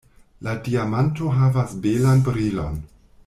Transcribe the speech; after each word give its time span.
La 0.45 0.53
diamanto 0.67 1.29
havas 1.35 1.77
belan 1.85 2.25
brilon. 2.31 2.81